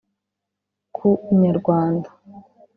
[0.95, 2.09] ku inyarwanda